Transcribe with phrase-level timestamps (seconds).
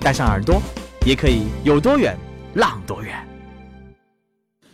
[0.00, 0.60] 带上耳朵，
[1.04, 2.16] 也可以有多远
[2.54, 3.14] 浪多远。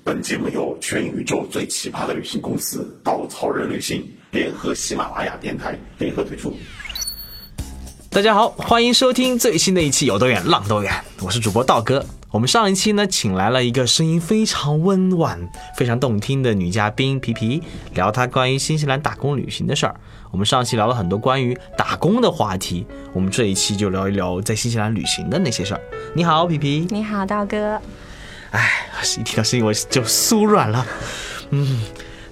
[0.03, 6.55] 本节目由全宇宙最奇葩的旅行公司稻草人旅行联合喜马拉雅电台联合推出。
[8.11, 10.93] 大家好，欢迎收听最新的一期《有多远浪多远》，
[11.25, 12.05] 我是主播道哥。
[12.35, 15.39] 我们上一期呢，请来了一个声音非常温婉、
[15.77, 17.63] 非常动听的女嘉宾皮皮，
[17.95, 19.95] 聊她关于新西兰打工旅行的事儿。
[20.33, 25.81] 我们上期聊了很多关于打工的话题，我们这一期就聊一聊在新西兰旅行的那些事儿。
[26.13, 26.89] 你好，皮皮。
[26.91, 27.81] 你好，道哥。
[28.51, 28.69] 哎，
[29.17, 30.85] 一听到声音我就酥软了。
[31.51, 31.83] 嗯。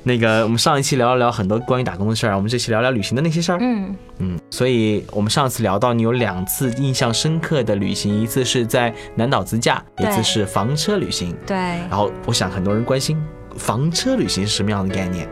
[0.04, 3.58] 那个，我们上一期聊了聊很多关于打工的事儿，我们这期聊聊旅行的那些事儿。
[3.60, 11.34] 嗯嗯，所以我们上次聊到你有两次印象深刻的旅行，一次是在南岛自驾，一次是房车旅行。
[11.46, 11.56] 对。
[11.56, 13.16] 然后我想很多人关心
[13.56, 15.28] 房车旅行是什么样的概念。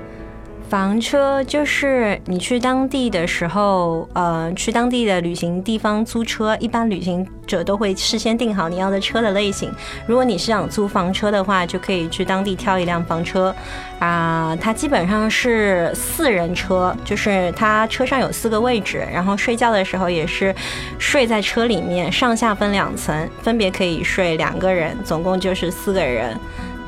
[0.70, 9.68] 房车就是你去当地的时候，呃，去当地的旅行地方租车，一般旅行者都会事先定好你要的车的类型。
[10.06, 13.52] 如果你是想租房车的话，就可以去当地挑一辆房车，
[13.98, 20.54] 啊，它基本上是四人车，就是它车上有四个位置，然后睡觉的时候也是
[21.00, 26.38] 睡在车里面，上下分两层，分别可以睡两个人，总共就是四个人。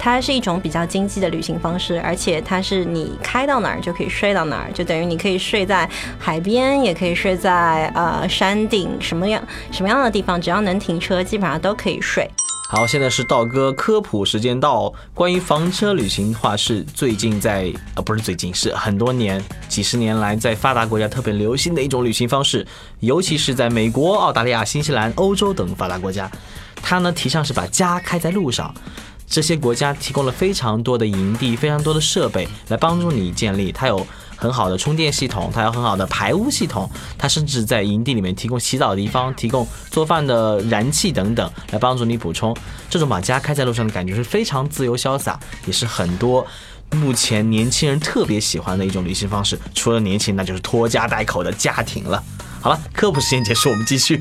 [0.04, 12.28] 它是一种比较经济的旅行方式，而且它是你开到哪儿就可以睡到哪儿，就等于你可以睡在海边，也可以睡在呃山顶，什么样什么样的地方，只要能停车，基本上都可以睡。
[12.68, 14.92] 好，现在是道哥科普时间到。
[15.14, 22.66] 关于房车旅行的话，是最近在呃不是最近，是很多年、几十年来在发达国家特别流行的一种旅行方式，
[22.98, 26.28] 尤其是在美国、澳大利亚、新西兰、欧洲等发达国家，
[26.82, 28.74] 它呢提倡是把家开在路上。
[29.32, 33.72] 这些国家提供了非常多的营地，非常多的设备来帮助你建立。
[33.72, 34.06] 它有
[34.36, 42.54] 很好的充电系统，它有很好的排污系统，它甚至在营地里面提供洗澡的地方，提供做饭的燃气等等，来帮助你补充。
[42.90, 46.46] 这种把家开在路上的感觉是非常自由潇洒，也是很多
[46.90, 49.58] 目前年轻人特别喜欢的一种旅行方式。
[49.74, 52.22] 除了年轻，那就是拖家带口的家庭了。
[52.62, 54.20] 好了，科普时间结束，我们继续。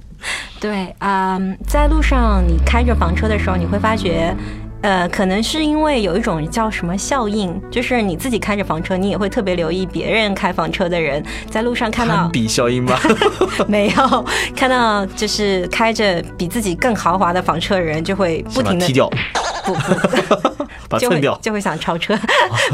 [0.58, 4.34] 对，嗯，在路上你开着房车的时候，你会发觉，
[4.80, 12.98] 呃，可能是因为有一种叫什么效应，就是你自己开着房车，你也会特别留意别人开房车的人在路上看到比效应吗？
[13.68, 14.24] 没有，
[14.56, 19.10] 看到就是开着比自己更豪华的房车的人，就会不停的踢掉，
[19.66, 19.74] 不
[20.88, 22.18] 不， 就会就会想超车，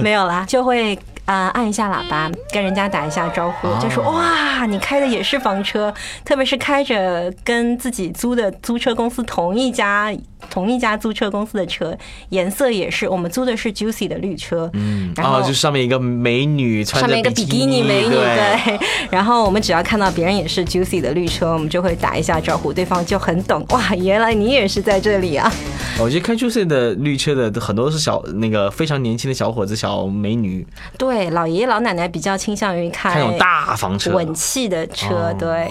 [0.01, 0.97] 没有啦，就会。
[1.29, 5.93] 啊，按一下喇叭，跟人家打一下招呼，就说哇，你开的也是房车，
[6.25, 10.11] 特别是开着跟自己租的租车公司同一家
[10.51, 11.97] 同一家租车公司的车，
[12.31, 18.79] 颜色也是我们租的是 Juicy 的绿车，嗯，然后就上面一个美女穿上面一个比基尼美女，对，
[19.11, 25.53] 然后我们只要看到别人也是 Juicy 的绿车，我们就会打一下招呼，对方就很懂，哇，原来你也是在这里啊。
[25.99, 30.65] 我觉得开 Juicy 的绿车的很多都是小那个非常年轻的小伙子、小美女，
[30.97, 31.09] 对。
[31.09, 35.35] 对，老爷爷老奶奶比较倾向于开那种大房车、稳气的车。
[35.39, 35.69] 对，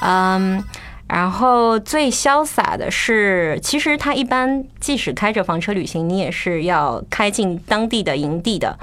[0.00, 0.64] 嗯。
[1.08, 8.76] 然后最潇洒的是，其实他一般即使开着房车旅行，你也是要开进当地的营地的。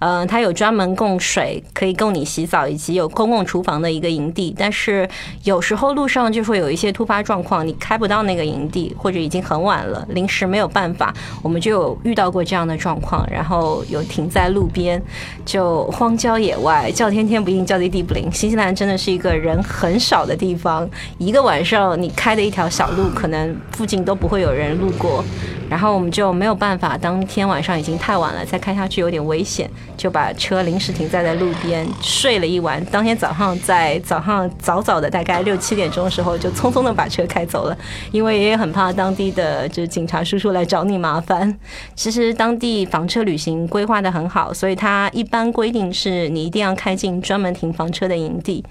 [0.00, 4.54] 嗯，他有专门供水可以供你洗澡，以及有公共厨房的一个营地。
[4.58, 5.08] 但是
[5.44, 13.26] 有时候路上就会有一些突发状况，你开不到那个营地，或者已经很晚了，临时没有办法，我们就有遇到过这样的状况。
[13.32, 15.02] 然后有停在路边，
[15.46, 18.30] 就荒郊野外，叫天天不应，叫地地不灵。
[18.30, 20.86] 新西兰真的是一个人很少的地方，
[21.16, 21.69] 一个晚上。
[21.70, 25.24] 上你开的一条小路，可能附近都不会有人路过，
[25.68, 26.98] 然后我们就没有办法。
[26.98, 32.84] 当天晚上已经太晚了，再开下去有点危险，就把车临时停在了路边睡了一晚。
[32.86, 37.78] 当天早上在早上早早的大概六七点钟的时候，就匆匆的把车开走了，
[38.10, 41.56] 因为也很怕当地的就是警察叔叔来找你麻烦。
[41.94, 48.64] 其实当地房车旅行规划的很好，所以他一般规定是你一定要开进专门停房车的营地。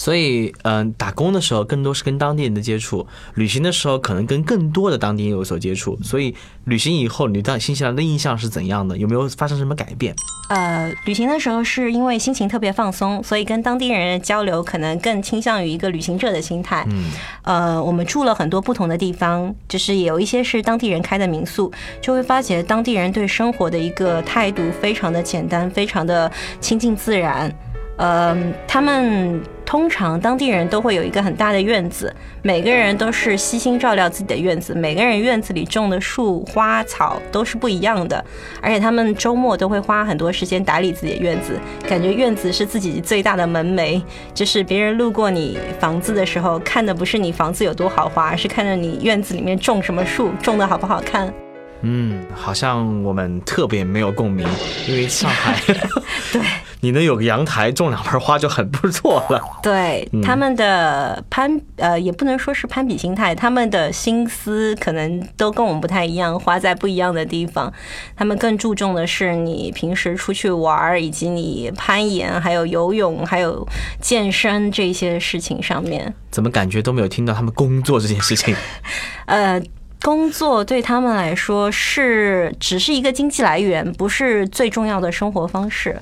[0.00, 5.98] 所以，嗯，打工的时候更多是跟当地人的接触，旅行的时候可能跟更多的当地人有所接触。
[6.02, 8.96] 所以，旅行以后你对新西兰的印象是怎样的？
[8.96, 10.14] 有没有发生什么改变？
[10.48, 16.82] 呃，旅行的时候是因为心情特别放松，所以跟当地人的交流可能更倾向于一个旅行者的心态。
[16.88, 17.10] 嗯，
[17.42, 21.70] 呃，我们住了很多不同的地方，就是有一些是当地人开的民宿，
[22.00, 27.54] 就会发觉当地人对生活的一个态度非常的简单，非常的亲近自然。
[27.98, 28.34] 呃，
[28.66, 29.38] 他们
[29.70, 32.12] 通常当地人都会有一个很大的院子，
[32.42, 38.24] 每个人都是悉心照料自己的院子，每个人院子里种的树花草都是不一样的，
[38.60, 41.56] 而且他们周末都会花很多时间打理自己的院子，
[41.88, 44.02] 感觉院子是自己最大的门楣，
[44.34, 51.32] 就是别人路过你房子的时候，看的不是你房子有多豪华，而是看着你院子里面种什么树，种的好不好看。
[51.82, 54.46] 嗯，好像我们特别没有共鸣，
[54.86, 55.58] 因为上海
[56.32, 56.42] 对，
[56.80, 59.42] 你能有个阳台种两盆花就很不错了。
[59.62, 67.72] 对，他们的攀呃也不能说是攀比心态，他们的心思可能都跟我们不太一样，花在不一样的地方。
[68.14, 73.66] 他们更注重的是你平时出去玩，以及你攀岩、还有游泳、还有
[74.00, 76.14] 健身这些事情上面。
[76.30, 78.54] 怎么感觉都没有听到他们工作这件事情？
[79.26, 79.60] 呃。
[80.02, 85.98] 工作对他们来说是只是一个经济来源，不是最重要的生活方式。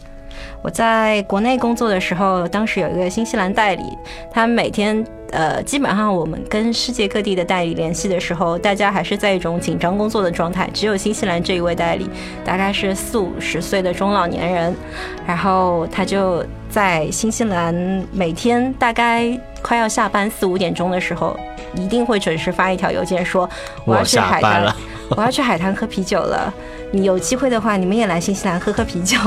[0.62, 3.84] 我在国内工作的时候，当时有一个新西兰代理，
[4.30, 10.68] 他每天呃，基本上我们跟世界各地的代理联系的时候，大家还是在一种紧张工作的状态。
[10.72, 12.08] 只有新西兰这一位代理，
[12.44, 14.74] 大概是四五十岁的中老年人，
[15.26, 17.74] 然后他就在新西兰
[18.12, 21.38] 每天大概快要下班四五点钟的时候。
[21.74, 23.48] 一定会准时发一条邮件说
[23.84, 24.74] 我要去海滩，
[25.10, 26.52] 我要去海滩喝啤酒了。
[26.90, 29.18] 你有机会的话，你们也来新西兰喝喝啤酒。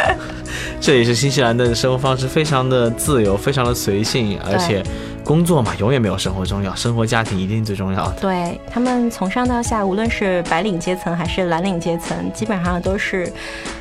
[0.80, 4.82] 这也是新西兰的生活方式，非常的自由，非常的随性，而且
[5.24, 8.08] 工作嘛，永远没有生活重要，生活家庭一定最重要。
[8.20, 13.32] 对他们从上到下，无论是白领阶层还是蓝领阶层，基本上都是，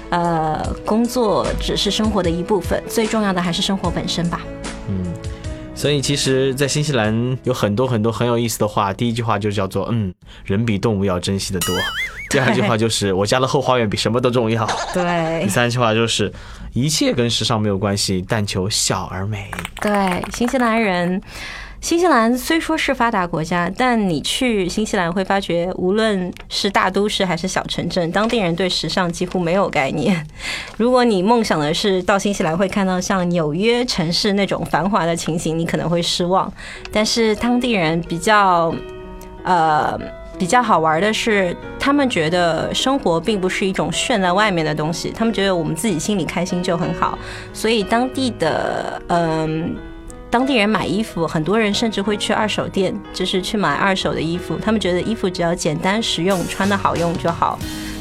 [0.09, 4.41] 呃，工作只是生活的一部分，最重要的还是生活本身吧。
[4.88, 5.03] 嗯。
[5.77, 8.94] 所以，其实，在新西兰有很多很多很有意思的话。
[8.94, 10.13] 第一句话就叫做“嗯，
[10.45, 11.75] 人比动物要珍惜的多”。
[12.36, 14.68] 第二句话就是“我家的后花园比什么都重要”。
[14.94, 15.42] 对。
[15.44, 16.32] 第三句话就是
[16.74, 19.50] “一切跟时尚没有关系，但求小而美”。
[19.82, 21.22] 对，新西兰人。
[21.82, 30.26] 新西兰虽说是发达国家，但你去新西兰会发觉，无论是大都市还是小城镇，当地人对时尚几乎没有概念。
[30.78, 36.52] 如果你梦想的是到新西兰会看到像纽约城市那种繁华的情形，你可能会失望。
[36.92, 38.74] 但是当地人比较，
[39.44, 40.00] 呃，
[40.38, 47.18] 比较好玩的是，他们觉得生活并不是一种炫在外面的东西，他们觉得我们自己心里开心就很好。
[47.54, 49.76] 所以当地的，嗯。
[50.28, 54.58] 当地人买衣服，很多人甚至会去二手店，就是去买二手的衣服。
[54.58, 57.58] 他们觉得衣服只要简单实用，穿的好用就好。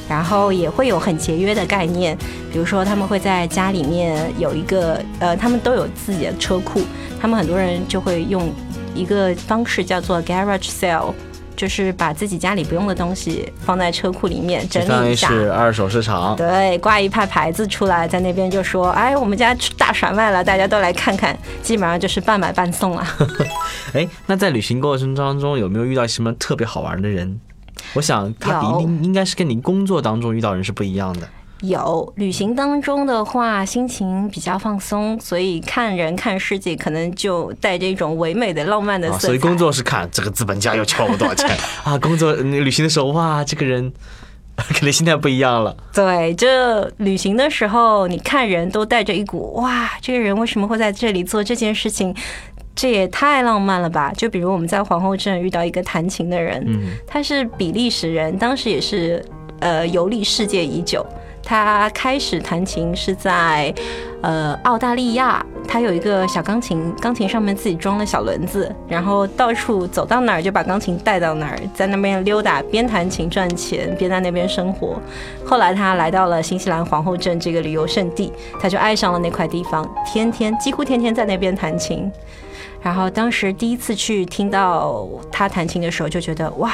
[0.09, 2.19] 然后也会有很节约的概念，
[2.51, 6.81] 比如说他们会在家里面有一个，呃，他们都有自己的车库。
[7.21, 8.51] 他们很多人就会用
[8.97, 11.15] 一个方式叫做 garage sale。
[11.56, 16.35] 就是把自己家里不用的东西放在车库里面整理一下，是二手市场。
[16.37, 23.06] 对，挂一派牌子出来，在那边就说：“哎，我们家大甩卖了，大家都来看看。”基本上就是半买半送了。
[23.95, 27.41] 哎，那在旅行过程当中有没有遇到什么特别好玩的人？
[27.95, 31.29] 我想他一定应该是跟您工作当中遇到人是不一样的。
[31.69, 39.26] 有旅行当中的话，心情比较放松，所以看人看世界可能就带着一种唯美的浪漫的色彩。
[39.26, 41.49] 所以工作是看这个资本家又敲我多少钱
[41.85, 41.99] 啊？
[41.99, 43.92] 工作旅行的时候，哇，这个人
[44.56, 45.76] 肯定心态不一样了。
[45.92, 52.14] 对，这旅行的时候，你看人都带着一股哇，这个人为什么会在这里做这件事情？
[52.76, 54.12] 这也太浪漫了吧！
[54.16, 56.66] 就比如我们在皇后镇遇到一个弹琴的人，
[57.06, 59.25] 他是比利时人，当时也是
[59.61, 61.06] 呃游历世界已久。
[61.45, 63.73] 他开始弹琴是在，
[64.23, 65.45] 呃，澳大利亚。
[65.67, 75.01] 他有一个小钢琴，钢琴上面自己装了小轮子，然后到处走到哪儿就把钢琴带到哪儿，在那边溜达，边弹琴赚钱，边在那边生活。
[75.45, 82.11] 后来他来到了新西兰皇后镇这个旅游胜地，他就爱上了那块地方，天天几乎天天在那边弹琴。
[82.83, 86.71] 然后当时第一次去听到他弹琴的时候，就觉得哇。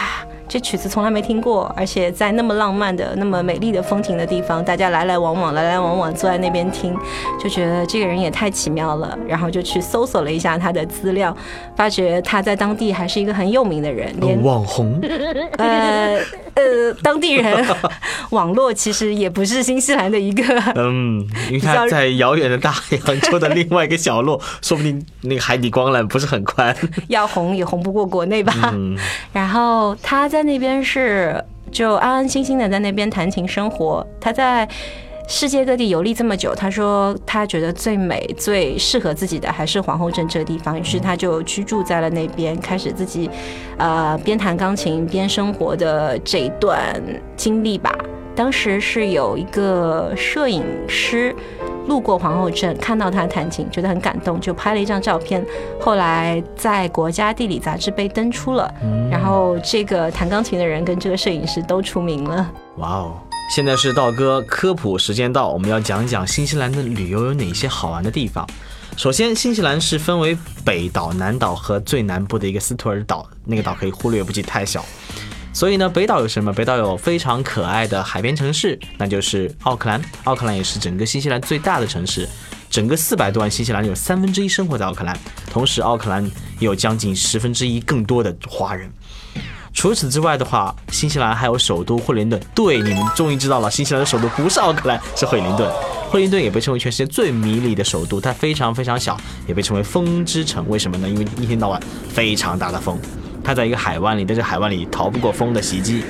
[0.50, 6.92] 这曲子从来没听过，而且在那么浪漫的、那么美丽的风景的地方，大家来来往往，来来往往坐在那边听，
[7.40, 9.16] 就觉得这个人也太奇妙了。
[9.28, 11.34] 然后就去搜索了一下他的资料，
[11.76, 15.00] 发觉他在当地还是一个很有名的人，连网红，
[15.58, 16.18] 呃
[16.54, 17.64] 呃，当地人，
[18.30, 20.42] 网络其实也不是新西兰的一个，
[20.74, 22.74] 嗯， 因为他在遥远的大
[23.06, 26.74] 洋洲的另外一个角落，说不定那个海底光缆不是很宽，
[27.06, 28.52] 要红也红不过国内吧。
[28.74, 28.98] 嗯，
[29.32, 31.38] 然后他在在那边是
[31.70, 34.06] 就安安心心的在那边弹琴生活。
[34.18, 34.66] 他在
[35.28, 43.28] 世界各地游历这么久，他说他觉得最美、最适合自己的还是皇后镇这个地方，于是他就居住在了那边，开始自己
[43.76, 46.98] 呃边弹钢琴边生活的这一段
[47.36, 47.94] 经历吧。
[48.34, 51.36] 当时是有一个摄影师
[51.86, 55.44] 路过皇后镇，看到他弹琴，觉得很感动，就拍了一张照片。
[55.80, 58.72] 后来在《国家地理》杂志被登出了，
[59.10, 62.50] 然后这个弹钢琴的人跟这个摄影师都出名了。
[62.76, 63.12] 哇哦！
[63.54, 68.46] 现在是道哥科普时间到，我们要讲讲新西兰的旅游有哪些好玩的地方。
[68.96, 74.84] 首先，新西兰是分为北岛、南岛和最南部的一个斯图尔岛，那个岛可以忽略不计，太小。
[75.52, 76.52] 所以呢，北岛有什么？
[76.52, 80.00] 北岛有非常可爱的海边城市，那就是奥克兰。
[80.24, 82.28] 奥克兰也是整个新西兰最大的城市，
[82.70, 85.18] 整个四百多万新西兰有三分之一生活在奥克兰，
[85.50, 86.28] 同时奥克兰
[86.60, 88.90] 有将近十分之一更多的华人。
[89.72, 92.40] 除此之外的话，新西兰还有首都惠灵顿。
[92.54, 95.70] 对，你们终于知道了，新西兰的首都不是奥克兰，是惠灵顿。
[96.10, 99.16] 惠灵顿也被称为全世界最迷离的首都，它非常非常小，
[99.46, 100.68] 也被称为风之城。
[100.68, 101.08] 为什么呢？
[101.08, 102.98] 因为一天到晚非常大的风，
[103.42, 106.02] 它在一个海湾里，但是海湾里逃不过风的袭击。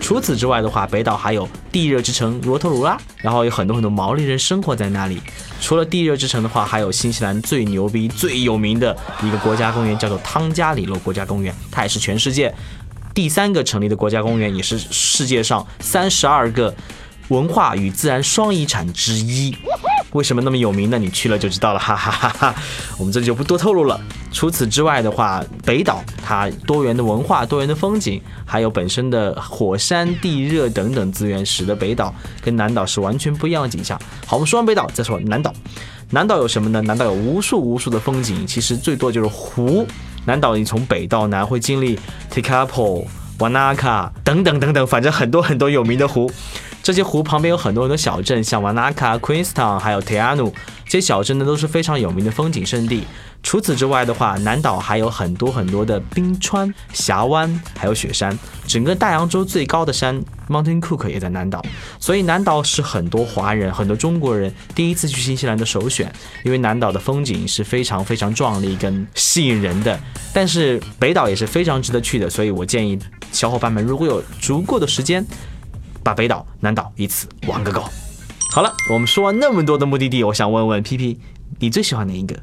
[0.00, 5.18] 除此之外的话，北岛还有地热之城罗托鲁拉，然后有很多很多毛利人生活在那里。
[5.62, 12.54] 除了地热之城的话，还有新西兰最牛逼、最有名的一个国家公园，叫做汤加里洛国家公园，它也是全世界。
[13.14, 16.74] 第三个成立的国家公园，也是世界上三十二个
[17.28, 19.56] 文化与自然双遗产之一。
[20.14, 20.96] 为什么那么有名呢？
[20.96, 22.54] 你去了就知道了，哈哈哈哈！
[22.96, 24.00] 我们这里就不多透露了。
[24.30, 34.00] 除此之外的话，北岛它多元的文化、多元的风景，还有本身的火山、地热等等资源，使得北岛跟南岛是完全不一样的景象。
[34.24, 35.52] 好，我们说完北岛，再说南岛。
[36.10, 36.80] 南岛有什么呢？
[36.82, 39.84] 南岛有无数无数的风景，其实最多就是湖。
[40.26, 41.98] 南岛你从北到南会经历
[42.32, 43.04] Tekapo、
[43.40, 46.30] Wanaka 等等等等，反正很多很多有名的湖。
[46.84, 50.52] 这些湖旁边有很多很多小镇，像 Wanaka、Queenstown 还有 Te Anau，
[50.84, 53.04] 这些小镇呢都是非常有名的风景胜地。
[53.42, 58.38] 除此之外的话，南岛还有很多很多的冰川、峡湾，还有雪山。
[58.66, 61.64] 整个大洋洲最高的山 Mountain Cook 也在南岛，
[61.98, 66.12] 所以南岛是很多华人、很多中国人第一次去新西兰的首选，
[66.42, 69.98] 因为南岛的风景是非常非常壮丽跟吸引人的。
[70.34, 72.98] 但是北岛也是非常值得去的，所以我建议
[73.32, 75.26] 小伙伴们如果有足够的时间，
[76.04, 77.82] 把北岛、南岛一次玩个够。
[78.52, 81.18] 好了，我们说完那么多的目的地，我想问问 P P，
[81.58, 82.38] 你最喜欢哪一个？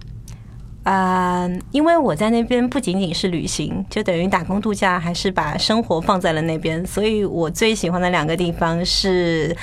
[0.84, 6.84] 啊，因为我在那边不仅仅是旅行，就等于打工度假，还是把生活放在了那边。
[6.86, 9.56] 所以我最喜欢的两个地方是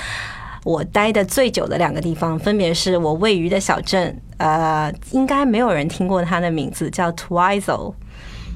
[0.63, 7.93] 我待的最久的两个地方，分别是我位于的小镇，呃，应该没有人听过它的名字，叫 Twizel。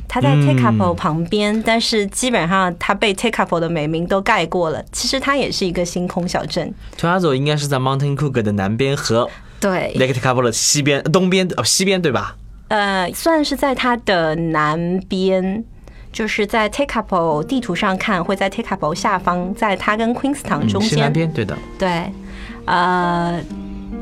[0.07, 4.83] 它在 t a k a p o 旁边，但是基本上它被 t a k a p o 的美名都盖过了。
[4.91, 6.73] 其实它也是一个星空小镇。
[6.99, 9.29] Twizel 应该是在 Mountain Cook 的南边和
[9.59, 12.35] 对 Lake Tekapo 的西边、东边哦西边对吧？
[12.67, 15.63] 呃，算是在它的南边，
[16.11, 21.13] 就是在 Tekapo 地图上看，会在 Tekapo 下方，在它跟 Queenstown 中嗯西南间。
[21.13, 21.57] 边对的。
[21.79, 22.11] 对，
[22.65, 23.39] 呃，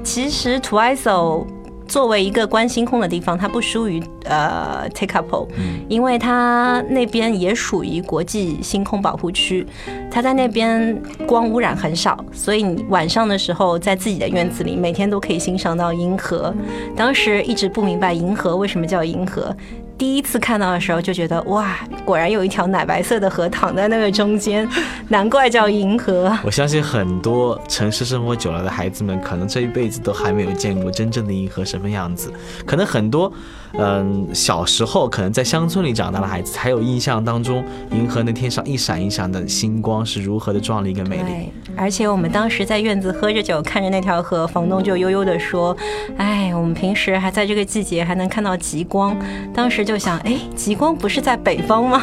[0.03, 1.45] 其实 Twizel
[1.91, 5.45] 作为一个观星空的地方，它不输于呃 t a k e u p o
[5.89, 9.67] 因为它那边也属于国际星空保护区，
[10.09, 16.55] 它在那边光污染很少，所以你晚上的时候在自己的院子里，每天都可以欣赏到银河。
[16.95, 19.53] 当时一直不明白银河为什么叫银河。
[20.01, 24.67] 第一次看到的时候就觉得哇，果然有一条奶白色的河 躺在那个中间，
[25.09, 26.35] 难怪叫银河。
[26.43, 32.33] 我相信很多城市生活久了的孩子们，可能这一辈子都还没有见过真正的银河什么样子。
[32.65, 33.31] 可能很多，
[33.77, 41.51] 嗯，小时候可能在乡村里长大的孩子，才有印象当中银河那天上一闪一闪的星光是如何的壮丽跟美丽。
[41.77, 45.75] 而且我们当时在院子喝着酒，看着那条河，房东就悠悠地说
[46.17, 49.15] ：“哎，我们平时还在这个季节还能看到极光。”
[49.53, 52.01] 当时就想，哎，极光不是在北方吗？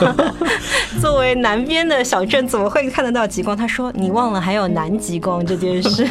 [1.01, 3.57] 作为南边的小镇，怎么会看得到极光？
[3.57, 6.09] 他说：“你忘了还有南极光这件事。”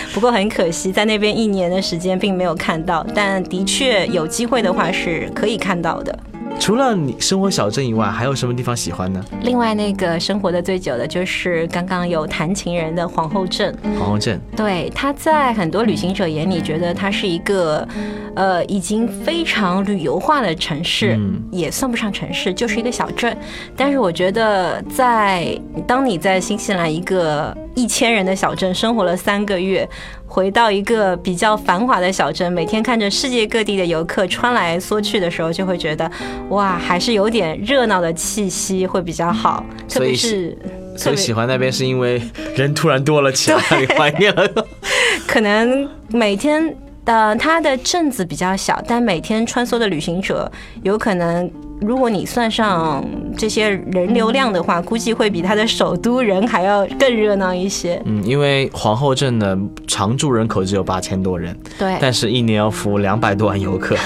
[0.14, 6.18] 不过很可惜，在那边一年的时间并没有看到，但的确有机会的话是可以看到的。
[6.60, 9.24] 除了你生活小镇以外，还有什么地方喜欢呢？
[9.42, 13.72] 另外，那个生活的最久的就是刚刚有谈情人的皇后镇。
[13.96, 17.86] 皇后镇，对，它在很多旅行者眼里，觉得它是一个，
[18.34, 23.36] 呃，已经非常旅游化的城市，嗯也算不上城市，就是一个小镇。
[23.76, 29.88] 但是我觉得在，当你在新西兰一个一千人的小镇生活了三个月，
[30.26, 36.10] 回到一个比较繁华的小镇，每天看着世界各地的游客穿来缩去的时候，就会觉得，
[36.48, 40.58] 哇，还是有点热闹的气息会比较好，特所以别是。
[40.96, 42.20] 所以喜欢那边是因为
[42.56, 43.60] 人突然多了起来，
[43.96, 44.66] 怀念了。
[45.28, 50.50] 可能每天呃，它的镇子比较小，但每天穿梭的旅行者
[50.82, 51.48] 有可能，
[51.80, 53.04] 如果你算上
[53.36, 58.00] 这些人流量的话，估计会比它的首都人还要更热闹一些。
[58.04, 59.56] 嗯，因为皇后镇呢
[59.86, 63.96] 常住人口只有八千多人，对，但是一年要服务两百多万游客。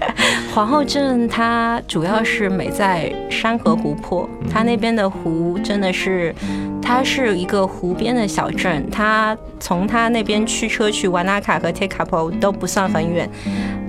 [0.54, 6.34] 皇后镇它主要是美在山河湖泊，它那边的湖真的是，
[6.82, 13.26] 它是一个湖边的小镇，它从它那边驱车去瓦纳卡和 Tekapo 都不算很远，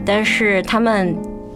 [0.05, 1.13] 但是他们。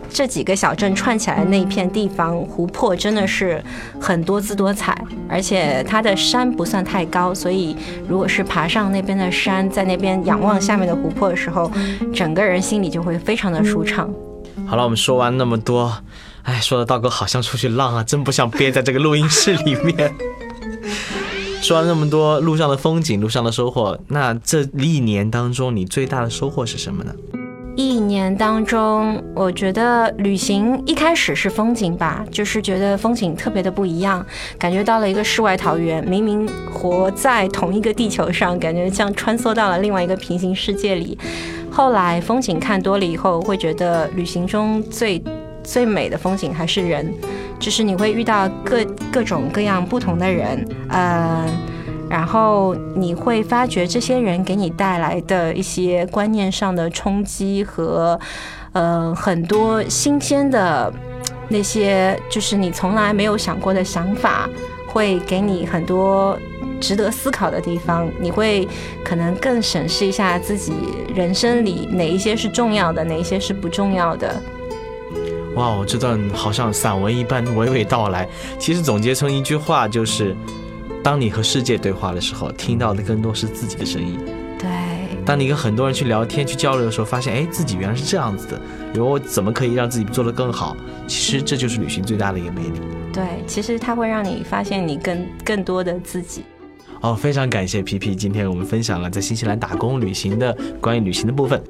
[0.09, 3.63] 这几个小镇串起来那一片地方，湖泊真的是
[3.99, 4.99] 很多姿多彩，
[5.29, 7.75] 而且它的山不算太高，所以
[8.07, 11.71] 如果是爬上那边的山，在那边仰望下面的湖泊的时候，
[12.13, 14.09] 整个人心里就会非常的舒畅。
[14.65, 15.93] 好了，我们说完那么多，
[16.43, 20.13] 哎，说的道哥好像出去浪啊，真不想憋在这个录音室里面。
[21.61, 27.13] 说完那么多路上的风景、路上的收获，那这一年当中你最大的收获是什么呢？
[27.77, 34.25] 一年当中，我觉得旅行一开始是风景吧，就是觉得风景特别的不一样，
[34.57, 36.03] 感觉到了一个世外桃源。
[36.03, 41.15] 明明活在同一个地球上，感觉像穿梭到了另外一个平行世界里。
[41.69, 45.23] 后来风景看多了以后，会觉得旅行中最
[45.63, 47.13] 最美的风景还是人，
[47.59, 51.47] 就是你会遇到各各种各样不同的人，呃。
[52.09, 58.17] 然后你会发觉这些人给你带来的一些观念上的冲击和，
[58.71, 60.91] 呃，很多新鲜的
[61.49, 64.49] 那些，就是你从来没有想过的想法，
[64.87, 66.37] 会给你很多
[66.79, 68.09] 值得思考的地方。
[68.19, 68.67] 你会
[69.03, 70.73] 可能更审视一下自己
[71.13, 74.41] 人生里哪一些是重要的，哪一些是不重要的。
[75.55, 80.33] 哇，我这段好像散文一般娓娓道来，其实总结成一句话就是。
[81.07, 84.19] 当你和世界对话的时候，听到的更多是自己的声音。
[84.59, 84.69] 对。
[85.25, 90.75] 当你跟很多人去聊天、去交流的时候，发现，哎，自己原来是这样子的，我怎么可以让自己做得更好？
[91.07, 92.81] 其实这就是旅行最大的一个魅力。
[93.13, 96.43] 对，其实它会让你发现你更更多的自己。
[96.99, 101.63] 哦，非常感谢皮皮，今天我们分享了在新西兰打工旅行的关于旅行的部分。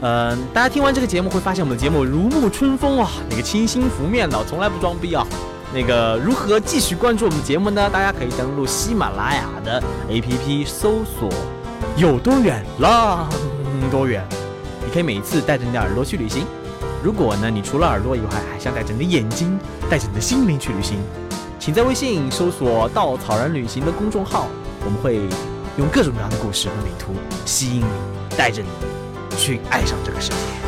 [0.00, 5.24] 嗯，大家听完这个节目会发现我们的节目如沐春风啊，那个清新拂面的，从来不装逼啊。
[5.74, 7.90] 那个如何继续关注我们节目呢？
[7.90, 11.28] 大家可以登录喜马拉雅的 APP 搜索
[11.98, 13.28] “有多远浪
[13.90, 14.24] 多远”，
[14.86, 16.46] 你可以每一次带着你的耳朵去旅行。
[17.02, 19.58] 如果呢，你除了耳朵以外，还想带着你的眼睛、
[19.90, 20.96] 带着你的心灵去旅行，
[21.58, 24.46] 请在微信搜索“稻草人旅行”的公众号，
[24.84, 25.16] 我们会
[25.76, 27.12] 用各种各样的故事和美图
[27.44, 28.68] 吸引你，带着你
[29.36, 30.63] 去爱上这个世界。